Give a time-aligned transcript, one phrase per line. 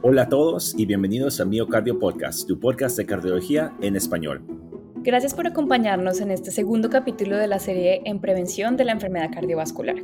[0.00, 4.44] Hola a todos y bienvenidos a Miocardio Podcast, tu podcast de cardiología en español.
[4.98, 9.30] Gracias por acompañarnos en este segundo capítulo de la serie En Prevención de la Enfermedad
[9.34, 9.96] Cardiovascular.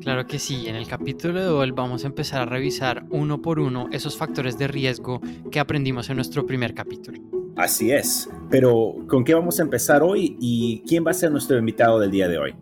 [0.00, 3.60] Claro que sí, en el capítulo de hoy vamos a empezar a revisar uno por
[3.60, 5.20] uno esos factores de riesgo
[5.52, 7.20] que aprendimos en nuestro primer capítulo.
[7.54, 11.56] Así es, pero ¿con qué vamos a empezar hoy y quién va a ser nuestro
[11.56, 12.54] invitado del día de hoy?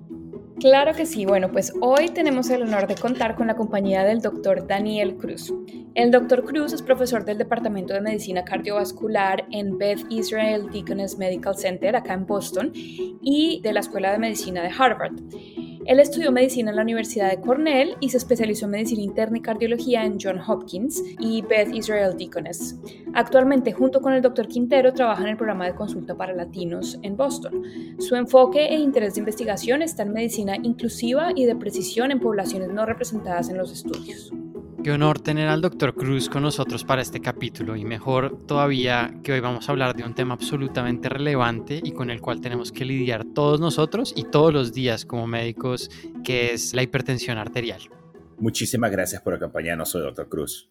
[0.61, 1.27] Claro que sí.
[1.27, 5.53] Bueno, pues hoy tenemos el honor de contar con la compañía del doctor Daniel Cruz.
[5.95, 11.57] El doctor Cruz es profesor del Departamento de Medicina Cardiovascular en Beth Israel Deaconess Medical
[11.57, 15.15] Center acá en Boston y de la Escuela de Medicina de Harvard.
[15.87, 19.43] Él estudió medicina en la Universidad de Cornell y se especializó en medicina interna y
[19.43, 22.77] cardiología en John Hopkins y Beth Israel Deaconess.
[23.13, 24.49] Actualmente, junto con el Dr.
[24.49, 27.63] Quintero, trabaja en el programa de consulta para latinos en Boston.
[27.99, 32.71] Su enfoque e interés de investigación está en medicina inclusiva y de precisión en poblaciones
[32.71, 34.33] no representadas en los estudios.
[34.85, 39.33] Qué honor tener al doctor Cruz con nosotros para este capítulo y mejor todavía que
[39.33, 42.85] hoy vamos a hablar de un tema absolutamente relevante y con el cual tenemos que
[42.85, 45.89] lidiar todos nosotros y todos los días como médicos,
[46.23, 47.81] que es la hipertensión arterial.
[48.37, 50.71] Muchísimas gracias por acompañarnos hoy, doctor Cruz.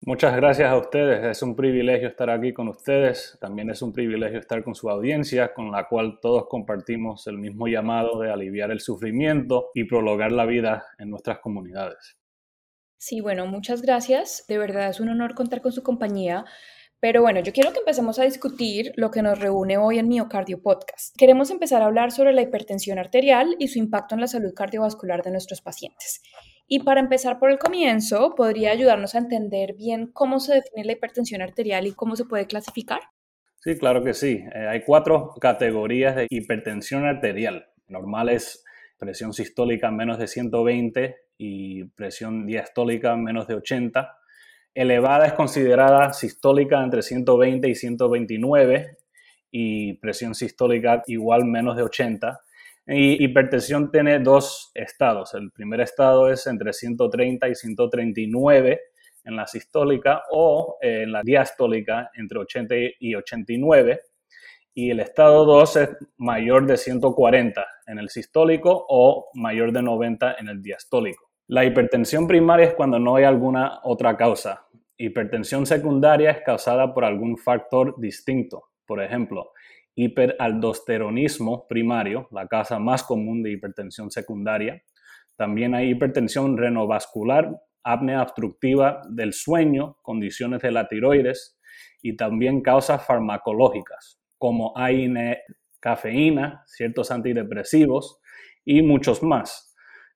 [0.00, 1.24] Muchas gracias a ustedes.
[1.24, 3.38] Es un privilegio estar aquí con ustedes.
[3.40, 7.68] También es un privilegio estar con su audiencia, con la cual todos compartimos el mismo
[7.68, 12.18] llamado de aliviar el sufrimiento y prolongar la vida en nuestras comunidades.
[12.96, 14.44] Sí, bueno, muchas gracias.
[14.48, 16.44] De verdad es un honor contar con su compañía.
[17.04, 20.62] Pero bueno, yo quiero que empecemos a discutir lo que nos reúne hoy en Miocardio
[20.62, 21.14] Podcast.
[21.18, 25.22] Queremos empezar a hablar sobre la hipertensión arterial y su impacto en la salud cardiovascular
[25.22, 26.22] de nuestros pacientes.
[26.66, 30.92] Y para empezar por el comienzo, ¿podría ayudarnos a entender bien cómo se define la
[30.92, 33.00] hipertensión arterial y cómo se puede clasificar?
[33.60, 34.42] Sí, claro que sí.
[34.54, 37.66] Eh, hay cuatro categorías de hipertensión arterial.
[37.86, 38.64] Normal es
[38.98, 44.16] presión sistólica menos de 120 y presión diastólica menos de 80.
[44.74, 48.96] Elevada es considerada sistólica entre 120 y 129
[49.50, 52.40] y presión sistólica igual menos de 80.
[52.86, 55.32] Y hipertensión tiene dos estados.
[55.34, 58.80] El primer estado es entre 130 y 139
[59.24, 64.00] en la sistólica o en la diastólica entre 80 y 89
[64.74, 70.34] y el estado 2 es mayor de 140 en el sistólico o mayor de 90
[70.38, 71.23] en el diastólico.
[71.46, 74.66] La hipertensión primaria es cuando no hay alguna otra causa.
[74.96, 78.70] Hipertensión secundaria es causada por algún factor distinto.
[78.86, 79.52] Por ejemplo,
[79.94, 84.82] hiperaldosteronismo primario, la causa más común de hipertensión secundaria.
[85.36, 91.58] También hay hipertensión renovascular, apnea obstructiva del sueño, condiciones de la tiroides
[92.00, 95.42] y también causas farmacológicas como AINE,
[95.78, 98.20] cafeína, ciertos antidepresivos
[98.64, 99.73] y muchos más.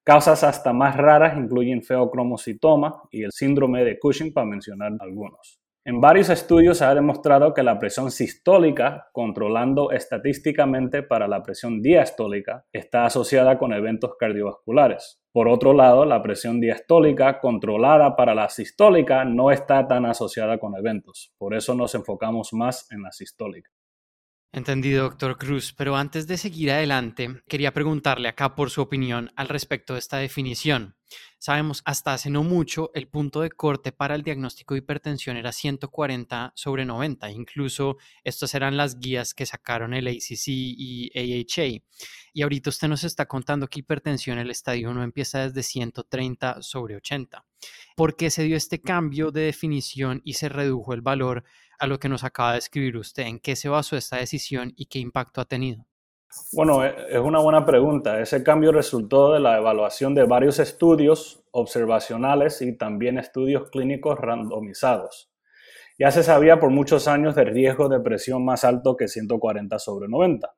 [0.09, 5.61] Causas hasta más raras incluyen feocromocitoma y el síndrome de Cushing, para mencionar algunos.
[5.85, 11.83] En varios estudios se ha demostrado que la presión sistólica, controlando estadísticamente para la presión
[11.83, 15.21] diastólica, está asociada con eventos cardiovasculares.
[15.31, 20.75] Por otro lado, la presión diastólica controlada para la sistólica no está tan asociada con
[20.75, 21.35] eventos.
[21.37, 23.69] Por eso nos enfocamos más en la sistólica.
[24.51, 29.49] Entendido, doctor Cruz, pero antes de seguir adelante, quería preguntarle acá por su opinión al
[29.49, 30.97] respecto de esta definición.
[31.39, 35.53] Sabemos, hasta hace no mucho, el punto de corte para el diagnóstico de hipertensión era
[35.53, 37.31] 140 sobre 90.
[37.31, 41.83] Incluso estas eran las guías que sacaron el ACC y AHA.
[42.33, 46.97] Y ahorita usted nos está contando que hipertensión, el estadio 1 empieza desde 130 sobre
[46.97, 47.45] 80.
[47.97, 51.45] ¿Por qué se dio este cambio de definición y se redujo el valor
[51.79, 53.25] a lo que nos acaba de escribir usted.
[53.25, 55.87] ¿En qué se basó esta decisión y qué impacto ha tenido?
[56.53, 58.21] Bueno, e, es una buena pregunta.
[58.21, 65.31] Ese cambio resultó de la evaluación de varios estudios observacionales y también estudios clínicos randomizados.
[65.99, 70.09] Ya se sabía por muchos años del riesgo de presión más alto que 140 sobre
[70.09, 70.55] 90,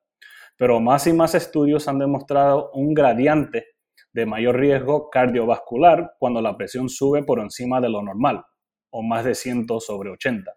[0.55, 3.65] pero más y más estudios han demostrado un gradiente
[4.13, 8.43] de mayor riesgo cardiovascular cuando la presión sube por encima de lo normal,
[8.91, 10.51] o más de 100 sobre 80.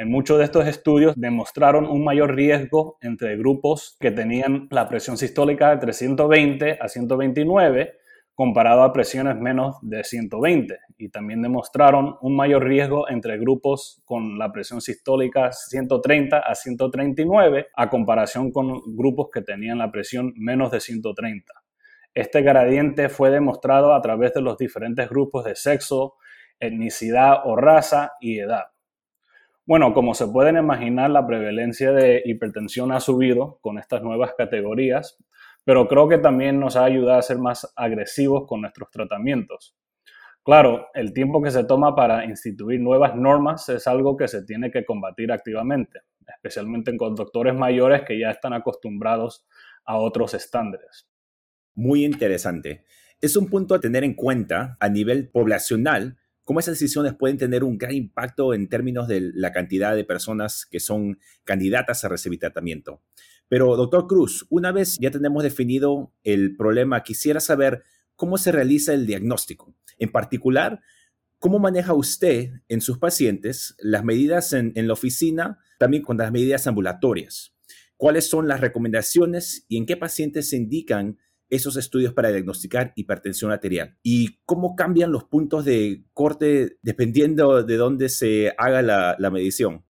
[0.00, 5.18] En muchos de estos estudios demostraron un mayor riesgo entre grupos que tenían la presión
[5.18, 7.94] sistólica de 320 a 129
[8.32, 14.38] comparado a presiones menos de 120 y también demostraron un mayor riesgo entre grupos con
[14.38, 20.70] la presión sistólica 130 a 139 a comparación con grupos que tenían la presión menos
[20.70, 21.52] de 130.
[22.14, 26.14] Este gradiente fue demostrado a través de los diferentes grupos de sexo,
[26.60, 28.66] etnicidad o raza y edad.
[29.68, 35.18] Bueno, como se pueden imaginar, la prevalencia de hipertensión ha subido con estas nuevas categorías,
[35.62, 39.76] pero creo que también nos ha ayudado a ser más agresivos con nuestros tratamientos.
[40.42, 44.70] Claro, el tiempo que se toma para instituir nuevas normas es algo que se tiene
[44.70, 49.46] que combatir activamente, especialmente con doctores mayores que ya están acostumbrados
[49.84, 51.10] a otros estándares.
[51.74, 52.86] Muy interesante.
[53.20, 56.16] Es un punto a tener en cuenta a nivel poblacional,
[56.48, 60.64] cómo esas decisiones pueden tener un gran impacto en términos de la cantidad de personas
[60.64, 63.02] que son candidatas a recibir tratamiento.
[63.48, 67.82] Pero, doctor Cruz, una vez ya tenemos definido el problema, quisiera saber
[68.16, 69.74] cómo se realiza el diagnóstico.
[69.98, 70.80] En particular,
[71.38, 76.66] ¿cómo maneja usted en sus pacientes las medidas en, la oficina, también con las medidas
[76.66, 77.54] ambulatorias?
[77.98, 81.18] ¿Cuáles son las recomendaciones y en qué pacientes se indican
[81.50, 83.96] esos estudios para diagnosticar hipertensión arterial?
[84.02, 89.84] ¿Y cómo cambian los puntos de corte dependiendo de dónde se haga la, medición?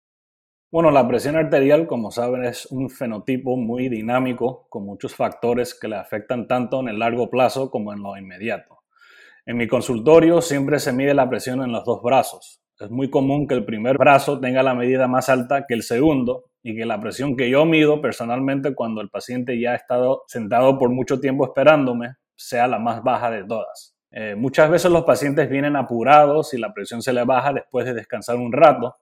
[0.71, 5.89] Bueno, la presión arterial, como saben, es un fenotipo muy dinámico con muchos factores que
[5.89, 8.83] le afectan tanto en el largo plazo como en lo inmediato.
[9.47, 12.61] En mi consultorio siempre se mide la presión en los dos brazos.
[12.79, 16.45] Es muy común que el primer brazo tenga la medida más alta que el segundo
[16.63, 20.79] y que la presión que yo mido personalmente cuando el paciente ya ha estado sentado
[20.79, 23.97] por mucho tiempo esperándome sea la más baja de todas.
[24.11, 27.95] Eh, muchas veces los pacientes vienen apurados y la presión se le baja después de
[27.95, 28.97] descansar un rato.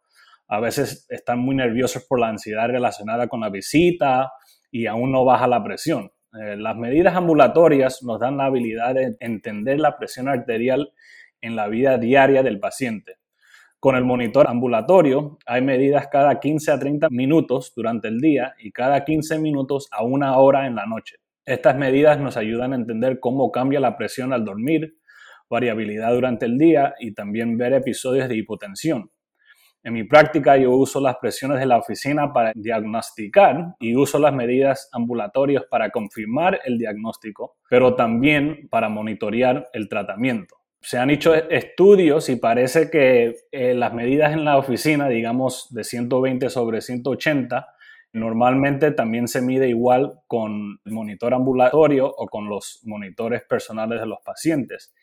[0.46, 4.32] A veces están muy nerviosos por la ansiedad relacionada con la visita
[4.70, 6.12] y aún no baja la presión.
[6.40, 10.92] Eh, las medidas ambulatorias nos dan la habilidad de entender la presión arterial
[11.40, 13.16] en la vida diaria del paciente.
[13.84, 18.72] Con el monitor ambulatorio hay medidas cada 15 a 30 minutos durante el día y
[18.72, 21.16] cada 15 minutos a una hora en la noche.
[21.44, 24.96] Estas medidas nos ayudan a entender cómo cambia la presión al dormir,
[25.50, 29.10] variabilidad durante el día y también ver episodios de hipotensión.
[29.82, 34.32] En mi práctica yo uso las presiones de la oficina para diagnosticar y uso las
[34.32, 40.63] medidas ambulatorias para confirmar el diagnóstico, pero también para monitorear el tratamiento.
[40.84, 45.82] Se han hecho estudios y parece que eh, las medidas en la oficina, digamos de
[45.82, 47.66] 120 sobre 180,
[48.12, 54.06] normalmente también se mide igual con el monitor ambulatorio o con los monitores personales de
[54.06, 54.94] los pacientes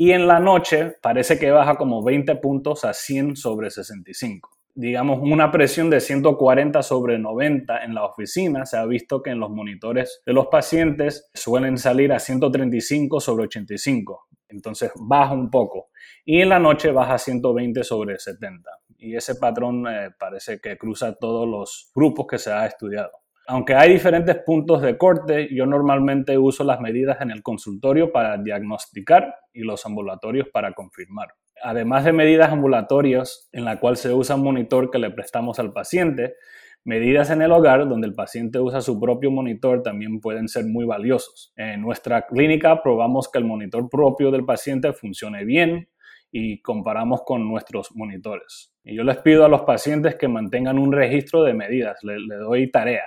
[0.00, 4.48] y en la noche parece que baja como 20 puntos a 100 sobre 65.
[4.74, 9.40] Digamos, una presión de 140 sobre 90 en la oficina, se ha visto que en
[9.40, 14.26] los monitores de los pacientes suelen salir a 135 sobre 85.
[14.50, 15.90] Entonces baja un poco.
[16.24, 18.70] Y en la noche baja a 120 sobre 70.
[18.98, 23.12] Y ese patrón eh, parece que cruza todos los grupos que se ha estudiado.
[23.46, 28.36] Aunque hay diferentes puntos de corte, yo normalmente uso las medidas en el consultorio para
[28.36, 31.34] diagnosticar y los ambulatorios para confirmar.
[31.62, 35.72] Además de medidas ambulatorias en la cual se usa un monitor que le prestamos al
[35.72, 36.36] paciente,
[36.84, 40.84] medidas en el hogar donde el paciente usa su propio monitor también pueden ser muy
[40.84, 41.52] valiosos.
[41.56, 45.88] En nuestra clínica probamos que el monitor propio del paciente funcione bien
[46.32, 48.72] y comparamos con nuestros monitores.
[48.84, 52.70] Y yo les pido a los pacientes que mantengan un registro de medidas, le, doy
[52.70, 53.04] tarea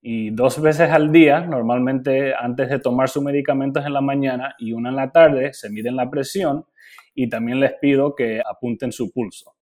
[0.00, 4.72] y dos veces al día, normalmente antes de tomar sus medicamentos en la mañana y
[4.72, 6.64] una en la tarde, se miden la presión
[7.14, 9.57] y también les pido que apunten su pulso.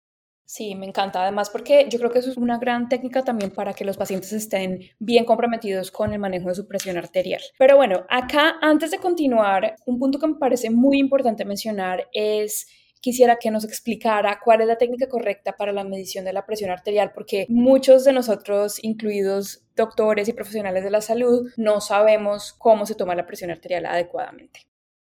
[0.52, 3.74] Sí, me encanta además porque yo creo que eso es una gran técnica también para
[3.74, 7.40] que los pacientes estén bien comprometidos con el manejo de su presión arterial.
[7.58, 12.68] Pero bueno, acá antes de continuar, un punto que me parece muy importante mencionar es
[13.00, 16.70] quisiera que nos explicara cuál es la técnica correcta para la medición de la presión
[16.70, 22.86] arterial, porque muchos de nosotros, incluidos doctores y profesionales de la salud, no sabemos cómo
[22.86, 24.60] se toma la presión arterial adecuadamente.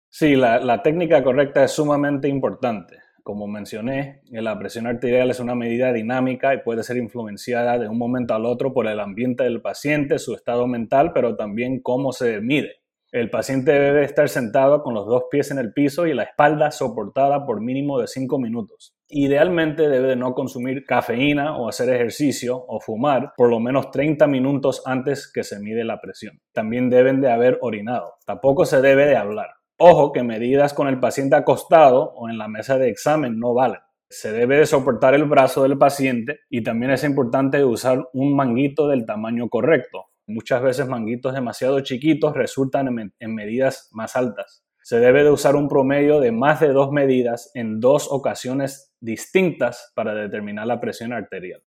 [0.09, 2.99] Sí, la, técnica correcta es sumamente importante.
[3.25, 7.97] Como mencioné, la presión arterial es una medida dinámica y puede ser influenciada de un
[7.97, 12.43] momento al otro por el ambiente del paciente, su estado mental, pero también cómo se
[12.43, 12.83] mide.
[13.13, 16.71] El paciente debe estar sentado con los dos pies en el piso y la espalda
[16.71, 18.95] soportada por mínimo de 5 minutos.
[19.09, 24.27] Idealmente debe de no consumir cafeína o hacer ejercicio o fumar por lo menos 30
[24.27, 26.43] minutos antes que se mide la presión.
[26.53, 28.17] También deben de haber orinado.
[28.27, 29.49] Tampoco se debe de hablar.
[29.79, 33.81] Ojo que medidas con el paciente acostado o en la mesa de examen no valen.
[34.09, 38.87] Se debe de soportar el brazo del paciente y también es importante usar un manguito
[38.87, 44.65] del tamaño correcto, Muchas veces manguitos demasiado chiquitos resultan en, medidas más altas.
[44.83, 49.93] Se debe de usar un promedio de más de dos medidas en dos ocasiones distintas
[49.95, 51.63] para determinar la presión arterial.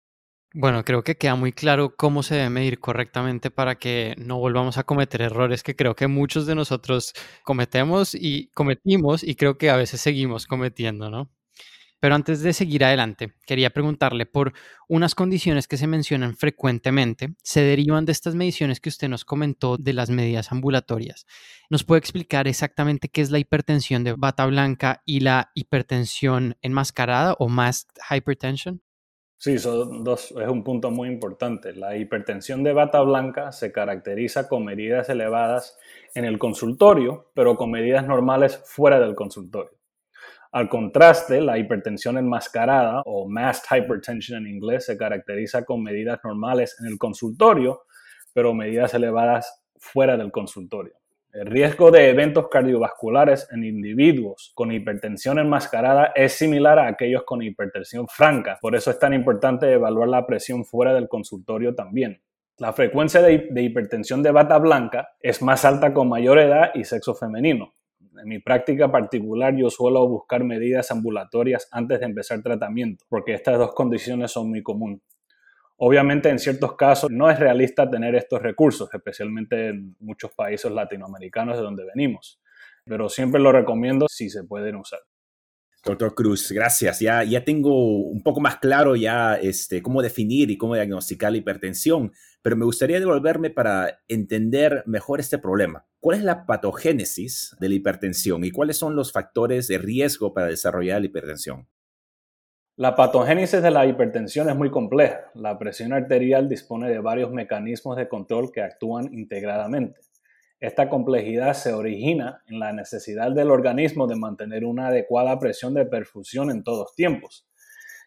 [0.58, 4.78] Bueno, creo que queda muy claro cómo se debe medir correctamente para que no volvamos
[4.78, 7.12] a cometer errores que creo que muchos de nosotros
[7.44, 11.30] cometemos y cometimos y creo que a veces seguimos cometiendo, ¿no?
[12.00, 14.54] pero antes de seguir adelante, quería preguntarle por
[14.88, 19.76] unas condiciones que se mencionan frecuentemente, se derivan de estas mediciones que usted nos comentó
[19.76, 21.26] de las medidas ambulatorias.
[21.68, 27.34] ¿Nos puede explicar exactamente qué es la hipertensión de bata blanca y la hipertensión enmascarada
[27.38, 28.82] o masked hypertension?
[29.38, 31.74] Sí, son dos, es un punto muy importante.
[31.74, 35.78] La hipertensión de bata blanca se caracteriza con medidas elevadas
[36.14, 39.76] en el consultorio, pero con medidas normales fuera del consultorio.
[40.52, 46.74] Al contraste, la hipertensión enmascarada o masked hypertension en inglés se caracteriza con medidas normales
[46.80, 47.82] en el consultorio,
[48.32, 50.94] pero medidas elevadas fuera del consultorio.
[51.38, 57.42] El riesgo de eventos cardiovasculares en individuos con hipertensión enmascarada es similar a aquellos con
[57.42, 58.56] hipertensión franca.
[58.58, 62.22] Por eso es tan importante evaluar la presión fuera del consultorio también.
[62.56, 67.14] La frecuencia de, hipertensión de bata blanca es más alta con mayor edad y sexo
[67.14, 67.74] femenino.
[68.00, 73.58] En mi práctica particular yo suelo buscar medidas ambulatorias antes de empezar tratamiento, porque estas
[73.58, 75.02] dos condiciones son muy comunes.
[75.78, 81.56] Obviamente en ciertos casos no es realista tener estos recursos, especialmente en muchos países latinoamericanos
[81.56, 82.40] de donde venimos,
[82.84, 85.00] pero siempre lo recomiendo si se pueden usar.
[85.86, 86.98] Doctor Cruz, gracias.
[86.98, 91.38] Ya, ya tengo un poco más claro ya este, cómo definir y cómo diagnosticar la
[91.38, 95.86] hipertensión, pero me gustaría devolverme para entender mejor este problema.
[96.00, 100.48] ¿Cuál es la patogénesis de la hipertensión y cuáles son los factores de riesgo para
[100.48, 101.68] desarrollar la hipertensión?
[102.78, 105.30] La patogénesis de la hipertensión es muy compleja.
[105.32, 109.98] La presión arterial dispone de varios mecanismos de control que actúan integradamente.
[110.60, 115.86] Esta complejidad se origina en la necesidad del organismo de mantener una adecuada presión de
[115.86, 117.48] perfusión en todos tiempos.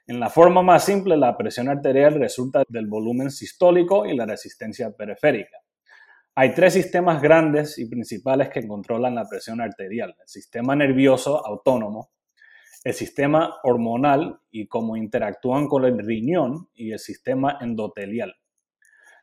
[0.05, 4.91] En la forma más simple, la presión arterial resulta del volumen sistólico y la resistencia
[4.91, 5.57] periférica.
[6.35, 10.15] Hay tres sistemas grandes y principales que controlan la presión arterial.
[10.21, 12.11] El sistema nervioso autónomo,
[12.83, 18.35] el sistema hormonal y cómo interactúan con el riñón y el sistema endotelial.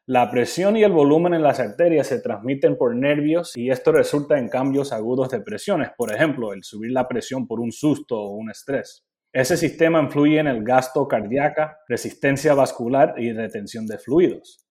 [0.09, 4.39] La presión y el volumen en las arterias se transmiten por nervios y esto resulta
[4.39, 8.37] en cambios agudos de presiones, por ejemplo, el subir la presión por un susto o
[8.37, 9.05] un estrés.
[9.33, 14.65] Ese sistema influye en el gasto cardíaco, resistencia vascular y retención de fluidos.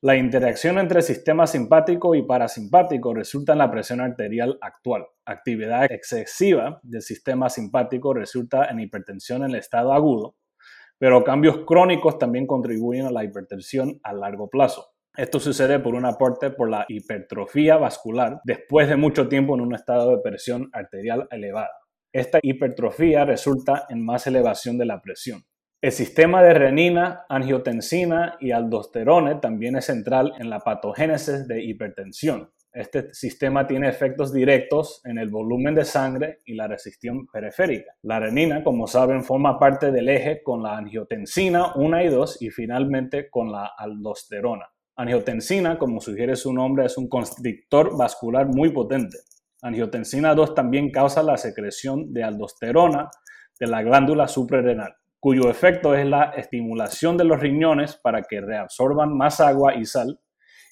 [0.00, 5.06] La interacción entre sistema simpático y parasimpático resulta en la presión arterial actual.
[5.24, 10.36] Actividad excesiva del sistema simpático resulta en hipertensión en el estado agudo
[10.98, 14.88] pero cambios crónicos también contribuyen a la hipertensión a largo plazo.
[15.16, 19.74] Esto sucede por un aporte por la hipertrofia vascular después de mucho tiempo en un
[19.74, 21.70] estado de presión arterial elevada.
[22.12, 25.44] Esta hipertrofia resulta en más elevación de la presión.
[25.80, 32.50] El sistema de renina, angiotensina y aldosterone también es central en la patogénesis de hipertensión.
[32.72, 37.92] Este sistema tiene efectos directos en el volumen de sangre y la resistión periférica.
[38.02, 42.50] La renina, como saben, forma parte del eje con la angiotensina 1 y 2 y
[42.50, 44.66] finalmente con la aldosterona.
[44.96, 49.18] Angiotensina, como sugiere su nombre, es un constrictor vascular muy potente.
[49.62, 53.10] Angiotensina 2 también causa la secreción de aldosterona
[53.60, 59.16] de la glándula suprarrenal, cuyo efecto es la estimulación de los riñones para que reabsorban
[59.16, 60.20] más agua y sal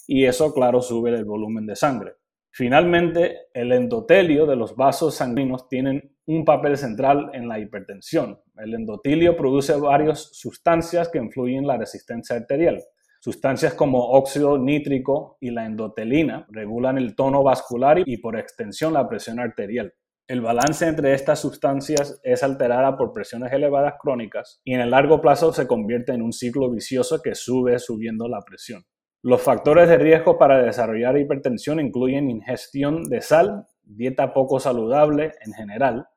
[0.06, 2.14] y eso, claro, sube el volumen de sangre.
[2.50, 8.40] Finalmente, el endotelio de los vasos sanguíneos tienen un papel central en la hipertensión.
[8.56, 12.82] El endotelio produce varias sustancias que influyen en la resistencia arterial.
[13.20, 19.08] Sustancias como óxido nítrico y la endotelina regulan el tono vascular y por extensión la
[19.08, 19.92] presión arterial.
[20.28, 25.20] El balance entre estas sustancias es alterada por presiones elevadas crónicas y en el largo
[25.20, 28.84] plazo se convierte en un ciclo vicioso que sube subiendo la presión.
[29.22, 35.52] Los factores de riesgo para desarrollar hipertensión incluyen ingestión de sal, dieta poco saludable en
[35.52, 36.08] general,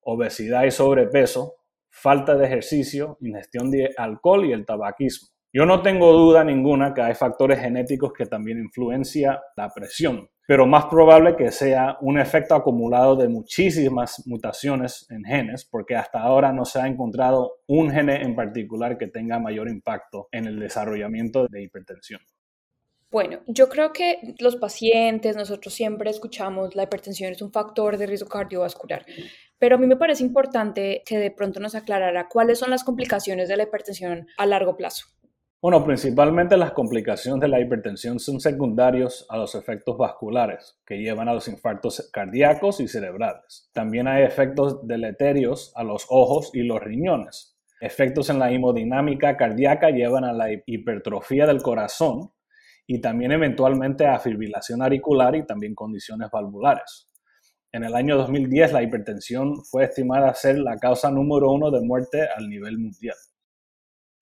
[0.00, 1.54] obesidad y sobrepeso,
[1.88, 5.28] falta de ejercicio, ingestión de alcohol y el tabaquismo.
[5.52, 10.66] Yo no tengo duda ninguna que hay factores genéticos que también influencian la presión, pero
[10.66, 16.52] más probable que sea un efecto acumulado de muchísimas mutaciones en genes, porque hasta ahora
[16.52, 21.46] no se ha encontrado un gene en particular que tenga mayor impacto en el desarrollamiento
[21.48, 22.20] de hipertensión.
[23.10, 28.06] Bueno, yo creo que los pacientes, nosotros siempre escuchamos la hipertensión es un factor de
[28.06, 29.04] riesgo cardiovascular,
[29.58, 33.48] pero a mí me parece importante que de pronto nos aclarara cuáles son las complicaciones
[33.48, 35.06] de la hipertensión a largo plazo.
[35.62, 41.28] Bueno, principalmente las complicaciones de la hipertensión son secundarios a los efectos vasculares que llevan
[41.28, 43.70] a los infartos cardíacos y cerebrales.
[43.72, 47.56] También hay efectos deleterios a los ojos y los riñones.
[47.80, 52.32] Efectos en la hemodinámica cardíaca llevan a la hipertrofia del corazón
[52.84, 57.08] y también eventualmente a fibrilación auricular y también condiciones valvulares.
[57.70, 62.26] En el año 2010 la hipertensión fue estimada ser la causa número uno de muerte
[62.36, 63.16] al nivel mundial.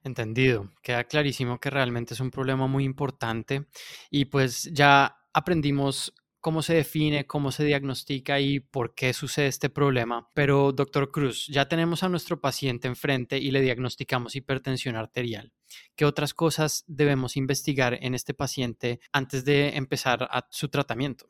[0.02, 0.70] Entendido.
[0.82, 3.66] Queda clarísimo que realmente es un problema muy importante
[4.10, 9.68] y pues ya aprendimos cómo se define, cómo se diagnostica y por qué sucede este
[9.68, 10.30] problema.
[10.34, 15.52] Pero, doctor Cruz, ya tenemos a nuestro paciente enfrente y le diagnosticamos hipertensión arterial.
[15.94, 21.26] ¿Qué otras cosas debemos investigar en este paciente antes de empezar su tratamiento?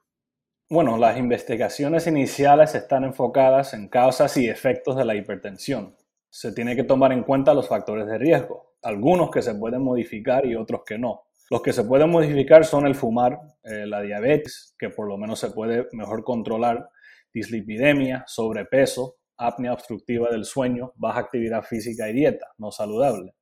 [0.69, 5.97] Bueno, las investigaciones iniciales están enfocadas en causas y efectos de la hipertensión.
[6.31, 10.47] Se tiene que tomar en cuenta los factores de riesgo, algunos que se pueden modificar
[10.47, 11.25] y otros que no.
[11.51, 15.41] Los que se pueden modificar son el fumar, eh, la diabetes, que por lo menos
[15.41, 16.89] se puede mejor controlar,
[17.35, 23.35] dislipidemia, sobrepeso, apnea obstructiva del sueño, baja actividad física y dieta no saludable.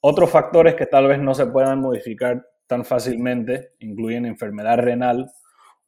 [0.00, 5.30] Otros factores que tal vez no se puedan modificar tan fácilmente incluyen enfermedad renal,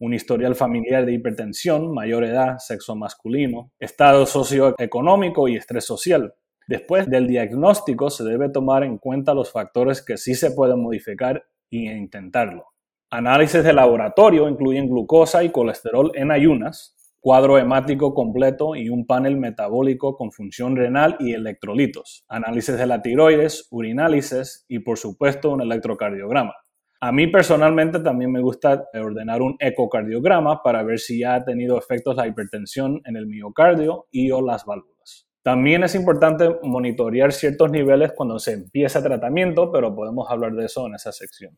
[0.00, 6.35] un historial familiar de hipertensión, mayor edad, sexo masculino, estado socioeconómico y estrés social.
[6.66, 11.45] Después del diagnóstico se debe tomar en cuenta los factores que sí se pueden modificar
[11.71, 12.64] e intentarlo.
[13.11, 19.37] Análisis de laboratorio incluyen glucosa y colesterol en ayunas, cuadro hemático completo y un panel
[19.37, 25.61] metabólico con función renal y electrolitos, análisis de la tiroides, urinálisis y por supuesto un
[25.61, 26.54] electrocardiograma.
[27.02, 31.78] A mí personalmente también me gusta ordenar un ecocardiograma para ver si ya ha tenido
[31.78, 35.26] efectos la hipertensión en el miocardio y o las válvulas.
[35.42, 40.87] También es importante monitorear ciertos niveles cuando se empieza tratamiento, pero podemos hablar de eso
[40.87, 41.57] en esa sección.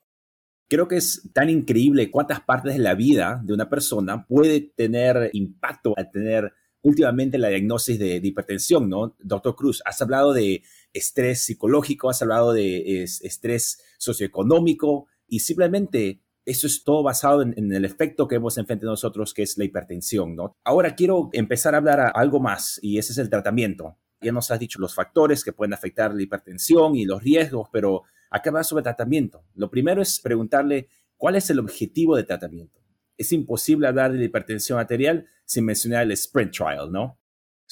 [0.68, 5.30] Creo que es tan increíble cuántas partes de la vida de una persona puede tener
[5.32, 9.16] impacto al tener últimamente la diagnosis de, hipertensión, ¿no?
[9.18, 16.67] Doctor Cruz, has hablado de estrés psicológico, has hablado de estrés socioeconómico y simplemente eso
[16.67, 20.59] es todo basado en, el efecto que hemos enfrente nosotros, que es la hipertensión, ¿no?
[20.62, 23.97] Ahora quiero empezar a hablar a algo más y ese es el tratamiento.
[24.21, 28.03] Ya nos has dicho los factores que pueden afectar la hipertensión y los riesgos, pero
[28.29, 29.47] acá va sobre tratamiento.
[29.55, 32.83] Lo primero es preguntarle cuál es el objetivo de tratamiento.
[33.17, 37.19] Es imposible hablar de la hipertensión arterial sin mencionar el Sprint Trial, ¿no?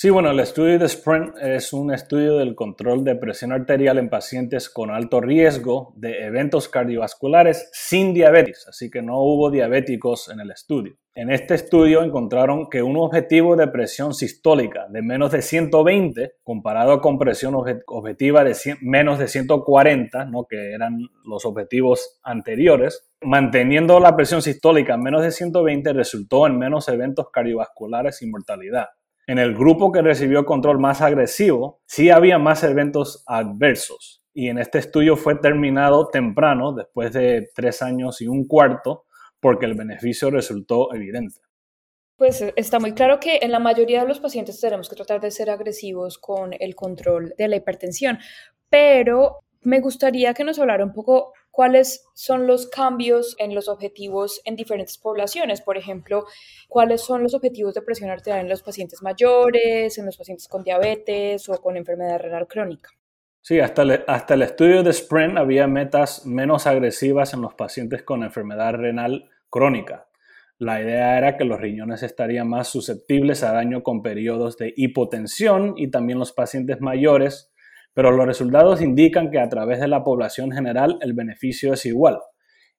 [0.02, 4.08] Sí, bueno, el estudio de SPRINT es un estudio del control de presión arterial en
[4.08, 10.40] pacientes con alto riesgo de eventos cardiovasculares sin diabetes, así que no hubo diabéticos en
[10.40, 10.94] el estudio.
[11.14, 17.02] En este estudio encontraron que un objetivo de presión sistólica de menos de 120 comparado
[17.02, 20.46] con presión objetiva de menos de 140, ¿no?
[20.48, 20.96] que eran
[21.26, 27.26] los objetivos anteriores, manteniendo la presión sistólica en menos de 120 resultó en menos eventos
[27.30, 28.86] cardiovasculares y mortalidad.
[29.30, 34.24] En el grupo que recibió control más agresivo, sí había más eventos adversos.
[34.34, 39.04] Y en este estudio fue terminado temprano, después de tres años y un cuarto,
[39.38, 41.42] porque el beneficio resultó evidente.
[42.16, 45.20] Pues eh, está muy claro que en la mayoría de los pacientes tenemos que tratar
[45.20, 48.18] de ser agresivos con el control de la hipertensión,
[48.68, 54.40] pero me gustaría que nos hablara un poco cuáles son los cambios en los objetivos
[54.44, 55.60] en diferentes poblaciones.
[55.60, 56.26] Por ejemplo,
[56.68, 60.62] cuáles son los objetivos de presión arterial en los pacientes mayores, en los pacientes con
[60.62, 62.90] diabetes o con enfermedad renal crónica.
[63.42, 68.02] Sí, hasta el, hasta el estudio de Sprint había metas menos agresivas en los pacientes
[68.02, 70.08] con enfermedad renal crónica.
[70.58, 75.72] La idea era que los riñones estarían más susceptibles a daño con periodos de hipotensión
[75.78, 77.50] y también los pacientes mayores
[77.94, 82.18] pero los resultados indican que a través de la población general el beneficio es igual.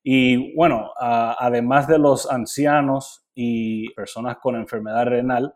[0.04, 5.54] Y bueno, además de los ancianos y personas con enfermedad renal,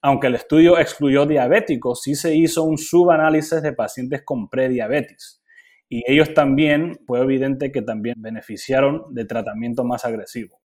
[0.00, 5.42] aunque el estudio excluyó diabéticos, sí se hizo un subanálisis de pacientes con prediabetes.
[5.88, 10.60] Y ellos también, fue evidente que también beneficiaron de tratamiento más agresivo.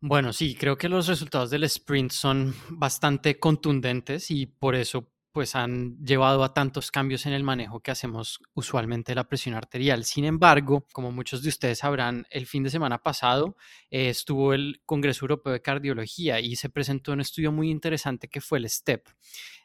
[0.00, 5.54] Bueno, sí, creo que los resultados del sprint son bastante contundentes y por eso pues
[5.54, 10.04] han llevado a tantos cambios en el manejo que hacemos usualmente de la presión arterial.
[10.04, 13.54] Sin embargo, como muchos de ustedes sabrán, el fin de semana pasado
[13.90, 18.40] eh, estuvo el Congreso Europeo de Cardiología y se presentó un estudio muy interesante que
[18.40, 19.08] fue el STEP.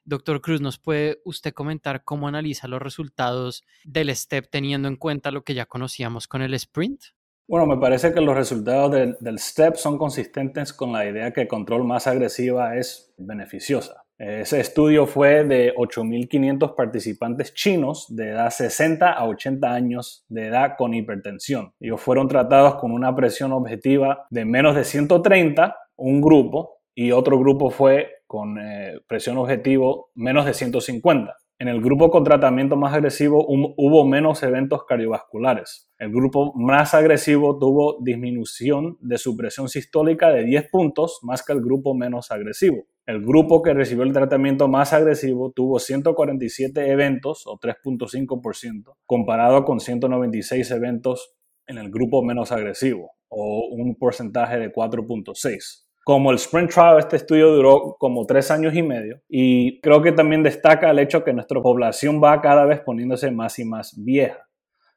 [0.03, 5.31] Doctor Cruz, ¿nos puede usted comentar cómo analiza los resultados del STEP teniendo en cuenta
[5.31, 7.01] lo que ya conocíamos con el sprint?
[7.47, 11.85] Bueno, me parece que los resultados del STEP son consistentes con la idea que control
[11.85, 14.00] más agresiva es beneficiosa.
[14.23, 20.75] Ese estudio fue de 8.500 participantes chinos de edad 60 a 80 años de edad
[20.77, 21.73] con hipertensión.
[21.79, 27.39] Ellos fueron tratados con una presión objetiva de menos de 130, un grupo, y otro
[27.39, 31.35] grupo fue con eh, presión objetivo menos de 150.
[31.57, 35.91] En el grupo con tratamiento más agresivo hubo menos eventos cardiovasculares.
[35.97, 41.53] El grupo más agresivo tuvo disminución de su presión sistólica de 10 puntos más que
[41.53, 42.85] el grupo menos agresivo.
[43.07, 49.79] El grupo que recibió el tratamiento más agresivo tuvo 147 eventos o 3.5% comparado con
[49.79, 51.33] 196 eventos
[51.65, 55.87] en el grupo menos agresivo o un porcentaje de 4.6.
[56.03, 60.11] Como el Sprint Trial, este estudio duró como tres años y medio y creo que
[60.11, 64.50] también destaca el hecho que nuestra población va cada vez poniéndose más y más vieja.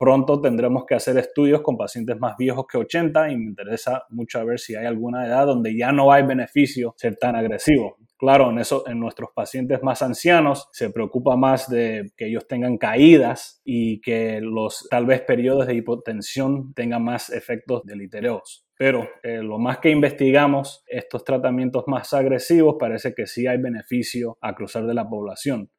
[0.05, 4.45] Pronto tendremos que hacer estudios con pacientes más viejos que 80 y me interesa mucho
[4.45, 7.97] ver si hay alguna edad donde ya no hay beneficio ser tan agresivo.
[8.19, 12.77] Claro, en, eso, en nuestros pacientes más ancianos se preocupa más de que ellos tengan
[12.77, 18.67] caídas y que los tal vez periodos de hipotensión tengan más efectos delitereos.
[18.77, 24.37] Pero eh, lo más que investigamos estos tratamientos más agresivos parece que sí hay beneficio
[24.43, 25.71] a cruzar de la población.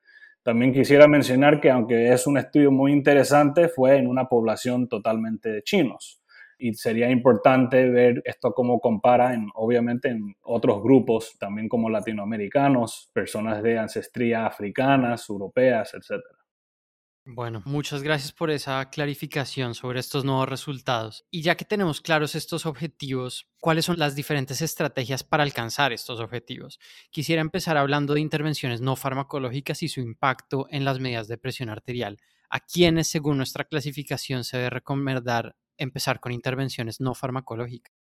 [0.45, 5.49] También quisiera mencionar que aunque es un estudio muy interesante, fue en una población totalmente
[5.49, 6.21] de chinos
[6.59, 13.09] y sería importante ver esto cómo compara en, obviamente en otros grupos, también como latinoamericanos,
[13.11, 16.23] personas de ancestría africanas, europeas, etc.
[17.27, 21.25] Bueno, muchas gracias por esa clarificación sobre estos nuevos resultados.
[21.31, 26.19] Y ya que tenemos claros estos objetivos, ¿cuáles son las diferentes estrategias para alcanzar estos
[26.19, 26.79] objetivos?
[27.09, 31.69] Quisiera empezar hablando de intervenciones no farmacológicas y su impacto en las medidas de presión
[31.69, 32.19] arterial.
[32.51, 37.91] ¿A quiénes, según nuestra clasificación, se debe recomendar empezar con intervenciones no farmacológicas?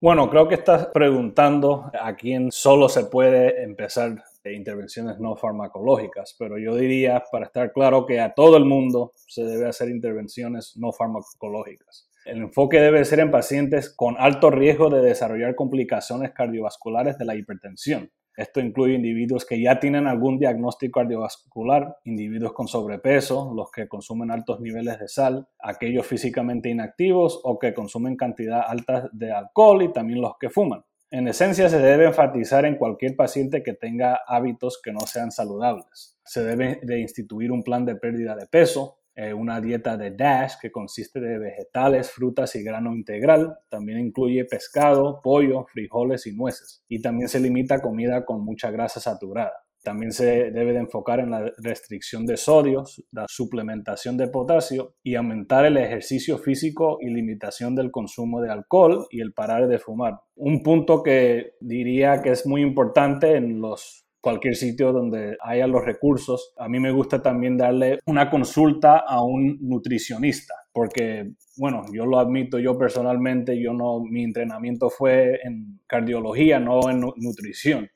[0.00, 4.22] Bueno, creo que estás preguntando a quién solo se puede empezar
[4.54, 9.44] intervenciones no farmacológicas, pero yo diría, para estar claro, que a todo el mundo se
[9.44, 12.08] debe hacer intervenciones no farmacológicas.
[12.24, 17.34] El enfoque debe ser en pacientes con alto riesgo de desarrollar complicaciones cardiovasculares de la
[17.34, 18.10] hipertensión.
[18.38, 24.30] Esto incluye individuos que ya tienen algún diagnóstico cardiovascular, individuos con sobrepeso, los que consumen
[24.30, 29.92] altos niveles de sal, aquellos físicamente inactivos o que consumen cantidad alta de alcohol y
[29.92, 30.84] también los que fuman.
[31.10, 36.18] En esencia, se debe enfatizar en cualquier paciente que tenga hábitos que no sean saludables.
[36.22, 40.58] Se debe de instituir un plan de pérdida de peso, eh, una dieta de DASH
[40.60, 43.58] que consiste de vegetales, frutas y grano integral.
[43.70, 46.84] También incluye pescado, pollo, frijoles y nueces.
[46.88, 49.64] Y también se limita comida con mucha grasa saturada.
[49.88, 55.14] También se debe de enfocar en la restricción de sodios, la suplementación de potasio y
[55.14, 60.20] aumentar el ejercicio físico y limitación del consumo de alcohol y el parar de fumar.
[60.34, 65.82] Un punto que diría que es muy importante en los cualquier sitio donde haya los
[65.82, 66.52] recursos.
[66.58, 72.18] A mí me gusta también darle una consulta a un nutricionista, porque, bueno, yo lo
[72.18, 77.88] admito, yo personalmente, yo no, mi entrenamiento fue en cardiología, no en nutrición.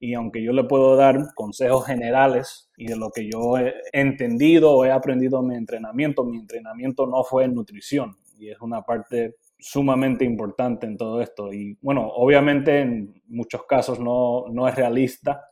[0.00, 4.72] Y aunque yo le puedo dar consejos generales y de lo que yo he entendido
[4.72, 8.82] o he aprendido en mi entrenamiento, mi entrenamiento no fue en nutrición y es una
[8.82, 11.52] parte sumamente importante en todo esto.
[11.52, 15.50] Y bueno, obviamente en muchos casos no, no es realista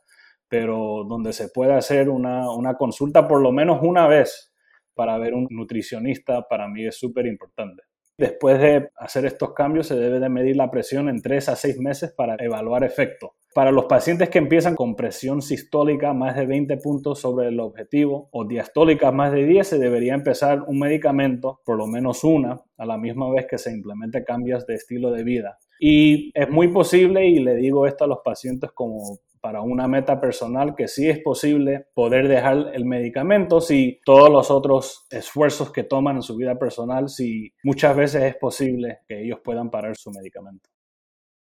[0.49, 4.51] pero donde se puede hacer una, una consulta por lo menos una vez
[4.95, 7.83] para ver un nutricionista, para mí es súper importante.
[8.19, 11.79] Después de hacer estos cambios se debe de medir la presión en 3 a 6
[11.79, 13.35] meses para evaluar efecto.
[13.55, 18.27] Para los pacientes que empiezan con presión sistólica más de 20 puntos sobre el objetivo
[18.33, 22.85] o diastólica más de 10, se debería empezar un medicamento, por lo menos una, a
[22.85, 25.57] la misma vez que se implemente cambios de estilo de vida.
[25.79, 30.19] Y es muy posible, y le digo esto a los pacientes como para una meta
[30.19, 35.83] personal que sí es posible poder dejar el medicamento si todos los otros esfuerzos que
[35.83, 40.11] toman en su vida personal, si muchas veces es posible que ellos puedan parar su
[40.11, 40.69] medicamento.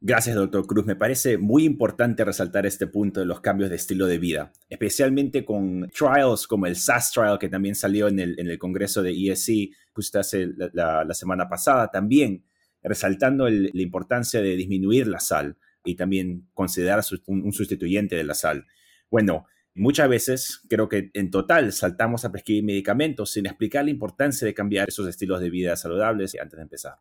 [0.04, 0.84] Gracias, doctor Cruz.
[0.84, 5.44] Me parece muy importante resaltar este punto de los cambios de estilo de vida, especialmente
[5.44, 9.12] con trials como el SAS trial que también salió en el, en el Congreso de
[9.12, 12.44] ESC justo hace la, la, semana pasada, también
[12.82, 18.66] resaltando la importancia de disminuir la sal y también considerar un sustituyente de la sal.
[19.10, 24.46] Bueno, muchas veces creo que en total saltamos a prescribir medicamentos sin explicar la importancia
[24.46, 26.94] de cambiar esos estilos de vida saludables antes de empezar.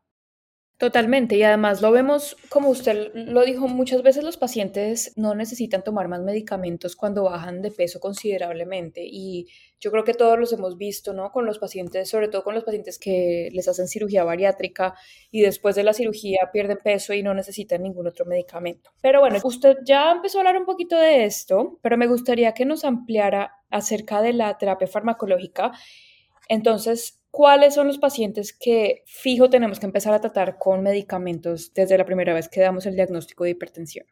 [0.82, 5.84] Totalmente, y además lo vemos, como usted lo dijo, muchas veces los pacientes no necesitan
[5.84, 9.46] tomar más medicamentos cuando bajan de peso considerablemente y
[9.80, 11.32] yo creo que todos los hemos visto, ¿no?
[11.32, 14.96] Con los pacientes, sobre todo con los pacientes que les hacen cirugía bariátrica
[15.30, 18.90] y después de la cirugía pierden peso y no necesitan ningún otro medicamento.
[19.04, 22.66] Pero bueno, usted ya empezó a hablar un poquito de esto, pero me gustaría que
[22.66, 25.74] nos ampliara acerca de la terapia farmacológica.
[26.50, 31.98] Entonces, ¿cuáles son los pacientes que fijo tenemos que empezar a tratar con medicamentos desde
[31.98, 34.06] la primera vez que damos el diagnóstico de hipertensión?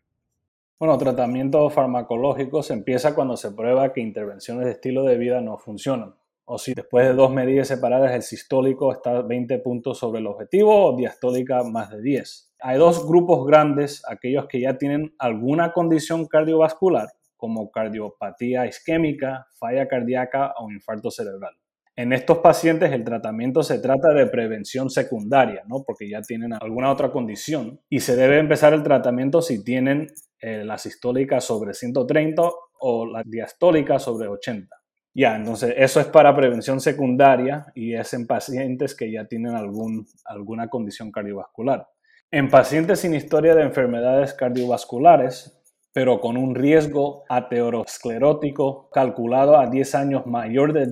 [0.79, 5.57] Bueno, tratamiento farmacológico se empieza cuando se prueba que intervenciones de estilo de vida no
[5.57, 6.15] funcionan.
[6.45, 10.85] O si después de dos medidas separadas el sistólico está 20 puntos sobre el objetivo
[10.85, 12.53] o diastólica más de 10.
[12.61, 19.87] Hay dos grupos grandes, aquellos que ya tienen alguna condición cardiovascular, como cardiopatía isquémica, falla
[19.87, 21.53] cardíaca o infarto cerebral.
[21.99, 25.83] En estos pacientes el tratamiento se trata de prevención secundaria, ¿no?
[25.85, 30.07] porque ya tienen alguna otra condición y se debe empezar el tratamiento si tienen
[30.39, 32.41] eh, la sistólica sobre 130
[32.79, 34.73] o la diastólica sobre 80.
[35.13, 40.07] Ya, entonces eso es para prevención secundaria y es en pacientes que ya tienen algún,
[40.23, 41.85] alguna condición cardiovascular.
[42.31, 45.58] En pacientes sin historia de enfermedades cardiovasculares,
[45.93, 50.89] pero con un riesgo aterosclerótico calculado a 10 años mayor del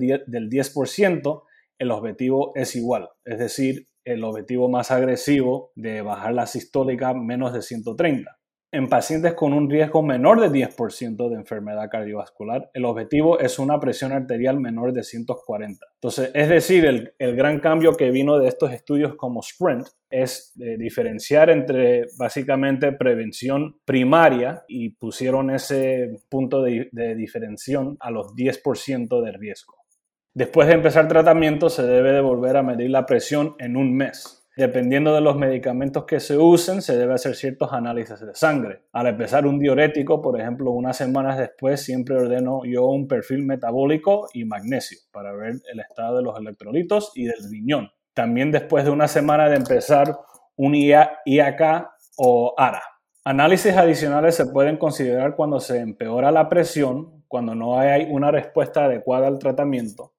[0.50, 1.42] 10%,
[1.78, 7.52] el objetivo es igual, es decir, el objetivo más agresivo de bajar la sistólica menos
[7.52, 8.37] de 130.
[8.70, 13.80] En pacientes con un riesgo menor de 10% de enfermedad cardiovascular, el objetivo es una
[13.80, 15.86] presión arterial menor de 140.
[15.94, 21.48] Entonces, es decir, el, gran cambio que vino de estos estudios como Sprint es diferenciar
[21.48, 29.32] entre básicamente prevención primaria y pusieron ese punto de, de diferenciación a los 10% de
[29.32, 29.76] riesgo.
[30.34, 34.46] Después de empezar tratamiento, se debe de volver a medir la presión en un mes.
[34.58, 38.82] Dependiendo de los medicamentos que se usen, se debe hacer ciertos análisis de sangre.
[38.92, 44.26] Al empezar un diurético, por ejemplo, unas semanas después, siempre ordeno yo un perfil metabólico
[44.32, 47.92] y magnesio para ver el estado de los electrolitos y del riñón.
[48.14, 50.18] También después de una semana de empezar
[50.56, 52.82] un IAK o ARA.
[53.24, 58.86] Análisis adicionales se pueden considerar cuando se empeora la presión, cuando no hay una respuesta
[58.86, 60.14] adecuada al tratamiento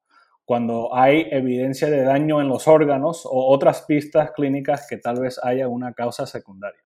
[0.49, 5.39] cuando hay evidencia de daño en los órganos o otras pistas clínicas que tal vez
[5.43, 6.83] haya una causa secundaria.